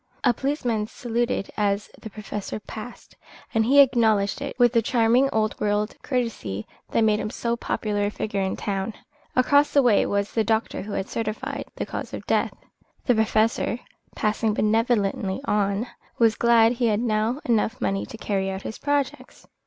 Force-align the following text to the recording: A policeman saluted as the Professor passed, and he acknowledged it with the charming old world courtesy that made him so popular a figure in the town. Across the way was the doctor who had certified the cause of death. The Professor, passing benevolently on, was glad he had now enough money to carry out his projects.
A 0.23 0.33
policeman 0.33 0.87
saluted 0.87 1.51
as 1.57 1.91
the 2.01 2.09
Professor 2.09 2.59
passed, 2.59 3.15
and 3.53 3.63
he 3.65 3.79
acknowledged 3.79 4.41
it 4.41 4.57
with 4.57 4.73
the 4.73 4.81
charming 4.81 5.29
old 5.31 5.59
world 5.61 5.93
courtesy 6.01 6.65
that 6.89 7.03
made 7.03 7.19
him 7.19 7.29
so 7.29 7.55
popular 7.55 8.07
a 8.07 8.09
figure 8.09 8.41
in 8.41 8.55
the 8.55 8.61
town. 8.63 8.95
Across 9.35 9.73
the 9.73 9.83
way 9.83 10.07
was 10.07 10.31
the 10.31 10.43
doctor 10.43 10.81
who 10.81 10.93
had 10.93 11.07
certified 11.07 11.65
the 11.75 11.85
cause 11.85 12.13
of 12.15 12.25
death. 12.25 12.53
The 13.05 13.13
Professor, 13.13 13.77
passing 14.15 14.55
benevolently 14.55 15.39
on, 15.45 15.85
was 16.17 16.33
glad 16.33 16.71
he 16.71 16.87
had 16.87 16.99
now 16.99 17.39
enough 17.45 17.79
money 17.79 18.07
to 18.07 18.17
carry 18.17 18.49
out 18.49 18.63
his 18.63 18.79
projects. 18.79 19.45